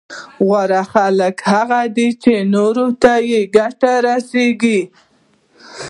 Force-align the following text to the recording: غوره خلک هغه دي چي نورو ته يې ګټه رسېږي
غوره 0.45 0.81
خلک 0.93 1.35
هغه 1.51 1.81
دي 1.95 2.07
چي 2.23 2.35
نورو 2.53 2.87
ته 3.01 3.13
يې 3.29 3.41
ګټه 3.57 3.93
رسېږي 4.07 4.81